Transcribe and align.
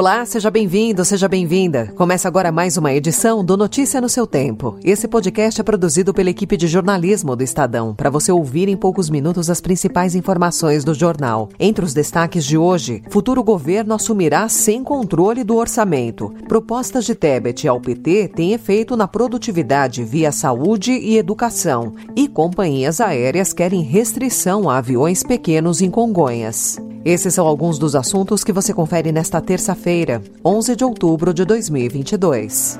Olá, 0.00 0.24
seja 0.24 0.50
bem-vindo, 0.50 1.04
seja 1.04 1.28
bem-vinda. 1.28 1.92
Começa 1.94 2.26
agora 2.26 2.50
mais 2.50 2.78
uma 2.78 2.90
edição 2.90 3.44
do 3.44 3.54
Notícia 3.54 4.00
no 4.00 4.08
seu 4.08 4.26
Tempo. 4.26 4.78
Esse 4.82 5.06
podcast 5.06 5.60
é 5.60 5.62
produzido 5.62 6.14
pela 6.14 6.30
equipe 6.30 6.56
de 6.56 6.66
jornalismo 6.66 7.36
do 7.36 7.42
Estadão, 7.42 7.94
para 7.94 8.08
você 8.08 8.32
ouvir 8.32 8.66
em 8.66 8.78
poucos 8.78 9.10
minutos 9.10 9.50
as 9.50 9.60
principais 9.60 10.14
informações 10.14 10.84
do 10.84 10.94
jornal. 10.94 11.50
Entre 11.60 11.84
os 11.84 11.92
destaques 11.92 12.46
de 12.46 12.56
hoje, 12.56 13.02
futuro 13.10 13.44
governo 13.44 13.92
assumirá 13.92 14.48
sem 14.48 14.82
controle 14.82 15.44
do 15.44 15.56
orçamento. 15.56 16.32
Propostas 16.48 17.04
de 17.04 17.14
Tebet 17.14 17.68
ao 17.68 17.78
PT 17.78 18.28
têm 18.28 18.54
efeito 18.54 18.96
na 18.96 19.06
produtividade 19.06 20.02
via 20.02 20.32
saúde 20.32 20.92
e 20.92 21.18
educação. 21.18 21.92
E 22.16 22.26
companhias 22.26 23.02
aéreas 23.02 23.52
querem 23.52 23.82
restrição 23.82 24.70
a 24.70 24.78
aviões 24.78 25.22
pequenos 25.22 25.82
em 25.82 25.90
Congonhas. 25.90 26.80
Esses 27.04 27.32
são 27.32 27.46
alguns 27.46 27.78
dos 27.78 27.94
assuntos 27.94 28.44
que 28.44 28.52
você 28.52 28.74
confere 28.74 29.10
nesta 29.10 29.40
terça-feira, 29.40 30.22
11 30.44 30.76
de 30.76 30.84
outubro 30.84 31.32
de 31.32 31.44
2022. 31.44 32.78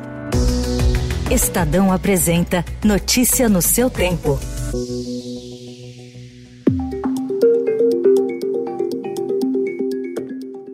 Estadão 1.30 1.92
apresenta 1.92 2.64
Notícia 2.84 3.48
no 3.48 3.62
seu 3.62 3.88
tempo. 3.88 4.38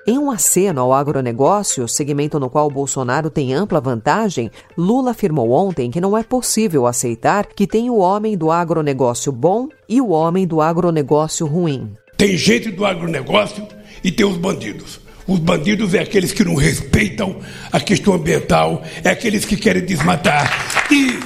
Em 0.07 0.19
um 0.19 0.31
aceno 0.31 0.83
ao 0.83 0.93
agronegócio, 0.93 1.89
segmento 1.89 2.39
no 2.39 2.51
qual 2.51 2.71
Bolsonaro 2.71 3.31
tem 3.31 3.55
ampla 3.55 3.81
vantagem, 3.81 4.51
Lula 4.77 5.13
afirmou 5.13 5.51
ontem 5.51 5.91
que 5.91 5.99
não 5.99 6.15
é 6.15 6.23
possível 6.23 6.87
aceitar 6.87 7.47
que 7.47 7.67
tem 7.67 7.89
o 7.89 7.97
homem 7.97 8.37
do 8.37 8.51
agronegócio 8.51 9.33
bom 9.33 9.67
e 9.89 10.03
o 10.03 10.11
homem 10.11 10.47
do 10.47 10.61
agronegócio 10.61 11.47
ruim. 11.47 11.97
Tem 12.17 12.37
gente 12.37 12.71
do 12.71 12.85
agronegócio 12.85 13.67
e 14.03 14.11
tem 14.11 14.25
os 14.25 14.37
bandidos. 14.37 15.01
Os 15.27 15.39
bandidos 15.39 15.95
é 15.95 16.01
aqueles 16.01 16.33
que 16.33 16.45
não 16.45 16.55
respeitam 16.55 17.41
a 17.73 17.81
questão 17.81 18.13
ambiental, 18.13 18.85
é 19.03 19.09
aqueles 19.09 19.45
que 19.45 19.57
querem 19.57 19.85
desmatar. 19.85 20.87
E 20.91 21.19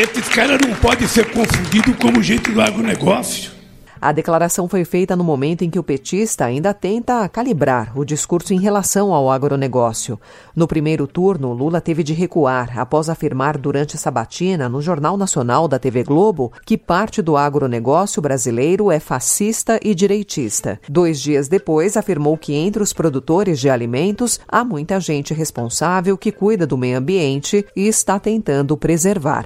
esses 0.00 0.28
caras 0.28 0.58
não 0.66 0.74
podem 0.76 1.08
ser 1.08 1.30
confundidos 1.30 1.96
como 1.96 2.22
gente 2.22 2.50
do 2.50 2.60
agronegócio. 2.60 3.61
A 4.02 4.10
declaração 4.10 4.66
foi 4.66 4.84
feita 4.84 5.14
no 5.14 5.22
momento 5.22 5.62
em 5.62 5.70
que 5.70 5.78
o 5.78 5.82
petista 5.84 6.44
ainda 6.44 6.74
tenta 6.74 7.28
calibrar 7.28 7.96
o 7.96 8.04
discurso 8.04 8.52
em 8.52 8.58
relação 8.58 9.14
ao 9.14 9.30
agronegócio. 9.30 10.18
No 10.56 10.66
primeiro 10.66 11.06
turno, 11.06 11.52
Lula 11.52 11.80
teve 11.80 12.02
de 12.02 12.12
recuar 12.12 12.76
após 12.76 13.08
afirmar 13.08 13.56
durante 13.56 13.96
sabatina 13.96 14.68
no 14.68 14.82
Jornal 14.82 15.16
Nacional 15.16 15.68
da 15.68 15.78
TV 15.78 16.02
Globo 16.02 16.52
que 16.66 16.76
parte 16.76 17.22
do 17.22 17.36
agronegócio 17.36 18.20
brasileiro 18.20 18.90
é 18.90 18.98
fascista 18.98 19.78
e 19.80 19.94
direitista. 19.94 20.80
Dois 20.88 21.20
dias 21.20 21.46
depois, 21.46 21.96
afirmou 21.96 22.36
que 22.36 22.54
entre 22.54 22.82
os 22.82 22.92
produtores 22.92 23.60
de 23.60 23.70
alimentos 23.70 24.40
há 24.48 24.64
muita 24.64 24.98
gente 24.98 25.32
responsável 25.32 26.18
que 26.18 26.32
cuida 26.32 26.66
do 26.66 26.76
meio 26.76 26.98
ambiente 26.98 27.64
e 27.76 27.86
está 27.86 28.18
tentando 28.18 28.76
preservar. 28.76 29.44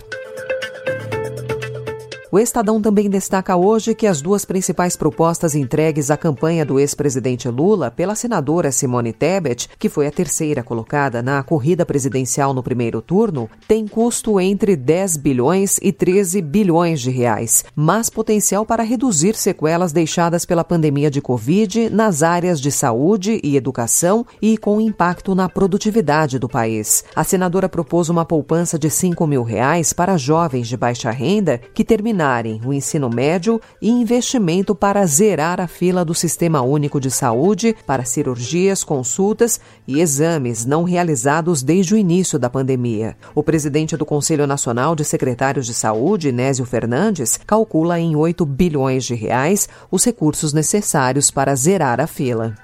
O 2.33 2.41
Estadão 2.41 2.83
também 2.83 3.09
destaca 3.09 3.55
hoje 3.55 3.95
que 3.95 4.05
as 4.05 4.21
duas 4.21 4.45
principais 4.45 4.97
propostas 4.97 5.55
entregues 5.55 6.11
à 6.11 6.17
campanha 6.17 6.65
do 6.65 6.81
ex-presidente 6.81 7.49
Lula 7.49 7.89
pela 7.89 8.17
senadora 8.17 8.73
Simone 8.73 9.13
Tebet, 9.13 9.69
que 9.79 9.89
foi 9.89 10.09
a 10.09 10.11
terceira 10.11 10.61
colocada 10.61 11.23
na 11.23 11.41
corrida 11.45 11.87
presidencial 11.87 12.53
no 12.53 12.65
primeiro 12.65 13.01
turno, 13.01 13.49
têm 13.69 13.87
custo 13.87 14.41
entre 14.41 14.75
10 14.75 15.19
bilhões 15.19 15.79
e 15.81 15.93
13 15.93 16.43
bilhões 16.43 17.01
de 17.01 17.13
reais, 17.13 17.65
mas 17.77 18.11
potencial 18.11 18.67
para 18.67 18.83
reduzir 18.83 19.37
sequelas 19.37 19.93
deixadas 19.93 20.45
pela 20.45 20.65
pandemia 20.65 21.11
de 21.11 21.21
Covid 21.21 21.89
nas 21.91 22.25
áreas 22.25 22.61
de 22.61 22.73
saúde 22.73 23.41
e 23.45 23.57
educação 23.57 24.27
e 24.43 24.59
com 24.59 24.81
impacto 24.81 25.33
na 25.33 25.49
produtividade 25.49 26.41
do 26.41 26.49
país. 26.49 27.05
A 27.15 27.23
senadora 27.23 27.69
propôs 27.69 28.09
uma 28.09 28.25
poupança 28.25 28.77
de 28.77 28.91
5 28.91 29.25
mil 29.29 29.45
reais 29.45 29.93
para 29.93 30.17
jovens 30.17 30.67
de 30.67 30.77
baixa 30.77 31.13
renda 31.13 31.61
que 31.73 31.85
terminaram 31.85 32.16
terminarem 32.17 32.61
o 32.65 32.73
ensino 32.73 33.11
médio 33.11 33.61
e 33.81 33.91
investimento 33.91 34.75
para 34.75 35.05
zerar 35.05 35.61
a 35.61 35.67
fila 35.67 36.05
do 36.05 36.15
Sistema 36.15 36.63
Único 36.63 36.99
de 36.99 37.11
Saúde 37.11 37.77
para 37.87 38.07
cirurgias, 38.07 38.83
consultas 38.83 39.61
e 39.87 40.01
exames 40.01 40.65
não 40.65 40.83
realizados 40.83 41.63
desde 41.63 41.95
o 41.95 41.99
início 41.99 42.39
da 42.39 42.49
pandemia. 42.49 43.17
O 43.35 43.43
presidente 43.43 43.97
do 43.97 44.07
Conselho 44.07 44.47
Nacional 44.47 44.97
de 44.97 45.05
Secretários 45.05 45.67
de 45.67 45.75
Saúde, 45.75 46.33
Nésio 46.33 46.65
Fernandes, 46.65 47.39
calcula 47.47 48.01
em 48.01 48.17
8 48.17 48.47
bilhões 48.47 49.05
de 49.05 49.15
reais 49.15 49.69
os 49.91 50.03
recursos 50.03 50.55
necessários 50.55 51.31
para 51.31 51.55
zerar 51.55 52.01
a 52.01 52.07
fila. 52.07 52.55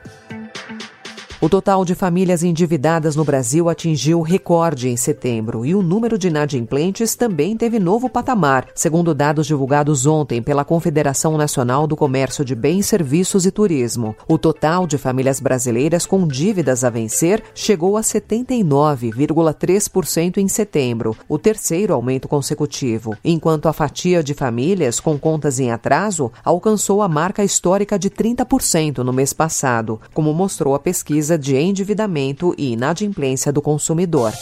O 1.42 1.48
total 1.48 1.84
de 1.84 1.94
famílias 1.96 2.44
endividadas 2.44 3.16
no 3.16 3.24
Brasil 3.24 3.68
atingiu 3.68 4.20
recorde 4.20 4.88
em 4.88 4.96
setembro 4.96 5.66
e 5.66 5.74
o 5.74 5.82
número 5.82 6.16
de 6.16 6.28
inadimplentes 6.28 7.16
também 7.16 7.56
teve 7.56 7.80
novo 7.80 8.08
patamar, 8.08 8.68
segundo 8.76 9.12
dados 9.12 9.48
divulgados 9.48 10.06
ontem 10.06 10.40
pela 10.40 10.64
Confederação 10.64 11.36
Nacional 11.36 11.88
do 11.88 11.96
Comércio 11.96 12.44
de 12.44 12.54
Bens, 12.54 12.86
Serviços 12.86 13.44
e 13.44 13.50
Turismo. 13.50 14.14
O 14.28 14.38
total 14.38 14.86
de 14.86 14.96
famílias 14.96 15.40
brasileiras 15.40 16.06
com 16.06 16.28
dívidas 16.28 16.84
a 16.84 16.90
vencer 16.90 17.42
chegou 17.56 17.96
a 17.96 18.02
79,3% 18.02 20.36
em 20.36 20.46
setembro, 20.46 21.16
o 21.28 21.40
terceiro 21.40 21.92
aumento 21.92 22.28
consecutivo, 22.28 23.16
enquanto 23.24 23.66
a 23.66 23.72
fatia 23.72 24.22
de 24.22 24.32
famílias 24.32 25.00
com 25.00 25.18
contas 25.18 25.58
em 25.58 25.72
atraso 25.72 26.30
alcançou 26.44 27.02
a 27.02 27.08
marca 27.08 27.42
histórica 27.42 27.98
de 27.98 28.10
30% 28.10 28.98
no 28.98 29.12
mês 29.12 29.32
passado, 29.32 30.00
como 30.14 30.32
mostrou 30.32 30.76
a 30.76 30.78
pesquisa 30.78 31.31
de 31.38 31.56
endividamento 31.56 32.55
e 32.56 32.73
inadimplência 32.73 33.52
do 33.52 33.62
consumidor. 33.62 34.32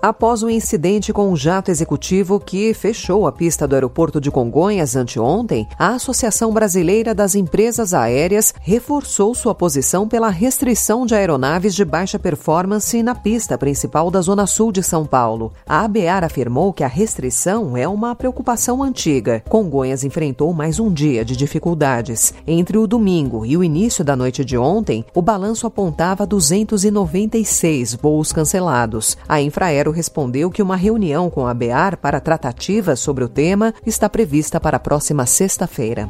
Após 0.00 0.44
o 0.44 0.48
incidente 0.48 1.12
com 1.12 1.28
um 1.28 1.36
jato 1.36 1.72
executivo 1.72 2.38
que 2.38 2.72
fechou 2.72 3.26
a 3.26 3.32
pista 3.32 3.66
do 3.66 3.74
aeroporto 3.74 4.20
de 4.20 4.30
Congonhas 4.30 4.94
anteontem, 4.94 5.66
a 5.76 5.96
Associação 5.96 6.52
Brasileira 6.52 7.12
das 7.12 7.34
Empresas 7.34 7.92
Aéreas 7.92 8.54
reforçou 8.60 9.34
sua 9.34 9.56
posição 9.56 10.06
pela 10.06 10.28
restrição 10.28 11.04
de 11.04 11.16
aeronaves 11.16 11.74
de 11.74 11.84
baixa 11.84 12.16
performance 12.16 13.02
na 13.02 13.12
pista 13.12 13.58
principal 13.58 14.08
da 14.08 14.20
Zona 14.20 14.46
Sul 14.46 14.70
de 14.70 14.84
São 14.84 15.04
Paulo. 15.04 15.52
A 15.66 15.84
ABAR 15.84 16.22
afirmou 16.22 16.72
que 16.72 16.84
a 16.84 16.88
restrição 16.88 17.76
é 17.76 17.88
uma 17.88 18.14
preocupação 18.14 18.84
antiga. 18.84 19.42
Congonhas 19.48 20.04
enfrentou 20.04 20.52
mais 20.52 20.78
um 20.78 20.92
dia 20.92 21.24
de 21.24 21.34
dificuldades. 21.34 22.32
Entre 22.46 22.78
o 22.78 22.86
domingo 22.86 23.44
e 23.44 23.56
o 23.56 23.64
início 23.64 24.04
da 24.04 24.14
noite 24.14 24.44
de 24.44 24.56
ontem, 24.56 25.04
o 25.12 25.20
balanço 25.20 25.66
apontava 25.66 26.24
296 26.24 27.94
voos 27.94 28.32
cancelados. 28.32 29.18
A 29.28 29.42
Infraero 29.42 29.87
respondeu 29.90 30.50
que 30.50 30.62
uma 30.62 30.76
reunião 30.76 31.30
com 31.30 31.46
a 31.46 31.54
BEAR 31.54 31.96
para 31.96 32.20
tratativas 32.20 33.00
sobre 33.00 33.24
o 33.24 33.28
tema 33.28 33.74
está 33.86 34.08
prevista 34.08 34.60
para 34.60 34.76
a 34.76 34.80
próxima 34.80 35.26
sexta-feira. 35.26 36.08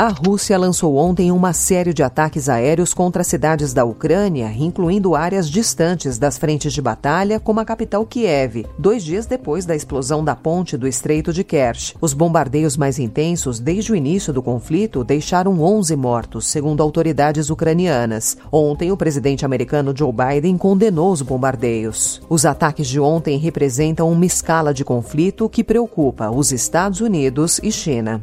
A 0.00 0.10
Rússia 0.10 0.56
lançou 0.56 0.94
ontem 0.94 1.32
uma 1.32 1.52
série 1.52 1.92
de 1.92 2.04
ataques 2.04 2.48
aéreos 2.48 2.94
contra 2.94 3.24
cidades 3.24 3.72
da 3.72 3.84
Ucrânia, 3.84 4.48
incluindo 4.56 5.16
áreas 5.16 5.50
distantes 5.50 6.18
das 6.18 6.38
frentes 6.38 6.72
de 6.72 6.80
batalha, 6.80 7.40
como 7.40 7.58
a 7.58 7.64
capital 7.64 8.06
Kiev, 8.06 8.64
dois 8.78 9.02
dias 9.02 9.26
depois 9.26 9.66
da 9.66 9.74
explosão 9.74 10.22
da 10.22 10.36
ponte 10.36 10.76
do 10.76 10.86
Estreito 10.86 11.32
de 11.32 11.42
Kerch. 11.42 11.96
Os 12.00 12.14
bombardeios 12.14 12.76
mais 12.76 13.00
intensos 13.00 13.58
desde 13.58 13.90
o 13.90 13.96
início 13.96 14.32
do 14.32 14.40
conflito 14.40 15.02
deixaram 15.02 15.60
11 15.60 15.96
mortos, 15.96 16.46
segundo 16.46 16.80
autoridades 16.80 17.50
ucranianas. 17.50 18.36
Ontem, 18.52 18.92
o 18.92 18.96
presidente 18.96 19.44
americano 19.44 19.92
Joe 19.92 20.12
Biden 20.12 20.56
condenou 20.56 21.10
os 21.10 21.22
bombardeios. 21.22 22.22
Os 22.28 22.46
ataques 22.46 22.86
de 22.86 23.00
ontem 23.00 23.36
representam 23.36 24.12
uma 24.12 24.26
escala 24.26 24.72
de 24.72 24.84
conflito 24.84 25.48
que 25.48 25.64
preocupa 25.64 26.30
os 26.30 26.52
Estados 26.52 27.00
Unidos 27.00 27.58
e 27.64 27.72
China. 27.72 28.22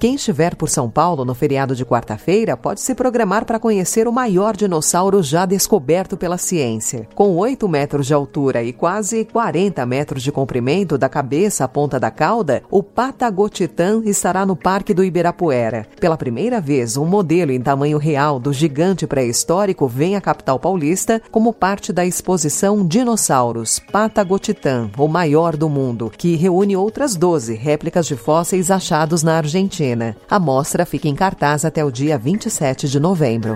Quem 0.00 0.14
estiver 0.14 0.54
por 0.54 0.70
São 0.70 0.88
Paulo 0.88 1.26
no 1.26 1.34
feriado 1.34 1.76
de 1.76 1.84
quarta-feira 1.84 2.56
pode 2.56 2.80
se 2.80 2.94
programar 2.94 3.44
para 3.44 3.58
conhecer 3.58 4.08
o 4.08 4.12
maior 4.12 4.56
dinossauro 4.56 5.22
já 5.22 5.44
descoberto 5.44 6.16
pela 6.16 6.38
ciência. 6.38 7.06
Com 7.14 7.36
8 7.36 7.68
metros 7.68 8.06
de 8.06 8.14
altura 8.14 8.62
e 8.62 8.72
quase 8.72 9.26
40 9.26 9.84
metros 9.84 10.22
de 10.22 10.32
comprimento 10.32 10.96
da 10.96 11.06
cabeça 11.06 11.64
à 11.64 11.68
ponta 11.68 12.00
da 12.00 12.10
cauda, 12.10 12.62
o 12.70 12.82
Patagotitã 12.82 14.00
estará 14.06 14.46
no 14.46 14.56
Parque 14.56 14.94
do 14.94 15.04
Ibirapuera. 15.04 15.86
Pela 16.00 16.16
primeira 16.16 16.62
vez, 16.62 16.96
um 16.96 17.04
modelo 17.04 17.52
em 17.52 17.60
tamanho 17.60 17.98
real 17.98 18.40
do 18.40 18.54
gigante 18.54 19.06
pré-histórico 19.06 19.86
vem 19.86 20.16
à 20.16 20.20
capital 20.22 20.58
paulista 20.58 21.20
como 21.30 21.52
parte 21.52 21.92
da 21.92 22.06
exposição 22.06 22.86
Dinossauros 22.86 23.78
Patagotitã, 23.92 24.90
o 24.96 25.06
maior 25.06 25.58
do 25.58 25.68
mundo, 25.68 26.10
que 26.16 26.36
reúne 26.36 26.74
outras 26.74 27.14
12 27.16 27.52
réplicas 27.52 28.06
de 28.06 28.16
fósseis 28.16 28.70
achados 28.70 29.22
na 29.22 29.36
Argentina. 29.36 29.89
A 30.28 30.38
mostra 30.38 30.86
fica 30.86 31.08
em 31.08 31.14
cartaz 31.14 31.64
até 31.64 31.84
o 31.84 31.90
dia 31.90 32.18
27 32.18 32.88
de 32.88 33.00
novembro. 33.00 33.54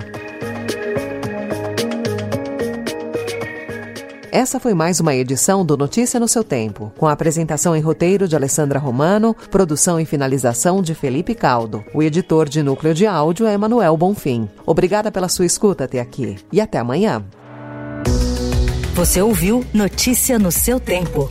Essa 4.35 4.59
foi 4.59 4.75
mais 4.75 4.99
uma 4.99 5.15
edição 5.15 5.65
do 5.65 5.77
Notícia 5.77 6.19
no 6.19 6.27
seu 6.27 6.43
Tempo, 6.43 6.93
com 6.99 7.07
a 7.07 7.13
apresentação 7.13 7.77
em 7.77 7.81
roteiro 7.81 8.27
de 8.27 8.35
Alessandra 8.35 8.81
Romano, 8.81 9.33
produção 9.49 10.01
e 10.01 10.05
finalização 10.05 10.83
de 10.83 10.93
Felipe 10.93 11.37
Caldo. 11.37 11.85
O 11.95 12.03
editor 12.03 12.49
de 12.49 12.61
núcleo 12.61 12.93
de 12.93 13.07
áudio 13.07 13.47
é 13.47 13.57
Manuel 13.57 13.97
Bonfim. 13.97 14.49
Obrigada 14.67 15.13
pela 15.13 15.29
sua 15.29 15.47
escuta 15.47 15.85
até 15.85 16.01
aqui 16.01 16.37
e 16.51 16.61
até 16.61 16.79
amanhã. 16.79 17.25
Você 18.95 19.23
ouviu 19.23 19.65
Notícia 19.73 20.37
no 20.37 20.51
seu 20.51 20.81
Tempo. 20.81 21.31